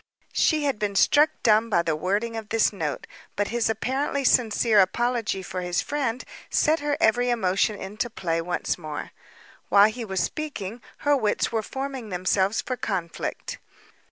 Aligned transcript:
She 0.33 0.63
had 0.63 0.79
been 0.79 0.95
struck 0.95 1.29
dumb 1.43 1.69
by 1.69 1.83
the 1.83 1.95
wording 1.95 2.35
of 2.35 2.49
the 2.49 2.69
note, 2.73 3.05
but 3.35 3.49
his 3.49 3.69
apparently 3.69 4.23
sincere 4.23 4.79
apology 4.79 5.43
for 5.43 5.61
his 5.61 5.83
friend 5.83 6.23
set 6.49 6.79
her 6.79 6.97
every 6.99 7.29
emotion 7.29 7.75
into 7.79 8.09
play 8.09 8.41
once 8.41 8.79
more. 8.79 9.11
While 9.69 9.89
he 9.91 10.03
was 10.03 10.19
speaking, 10.23 10.81
her 11.05 11.15
wits 11.15 11.51
were 11.51 11.61
forming 11.61 12.09
themselves 12.09 12.61
for 12.61 12.75
conflict. 12.77 13.59